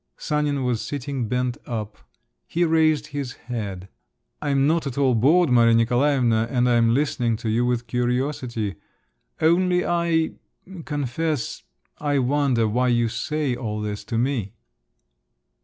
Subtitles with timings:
[0.17, 1.95] Sanin was sitting bent up.
[2.47, 3.87] He raised his head.
[4.41, 8.77] "I'm not at all bored, Maria Nikolaevna, and I am listening to you with curiosity.
[9.39, 10.31] Only I…
[10.85, 11.61] confess…
[11.99, 14.53] I wonder why you say all this to me?"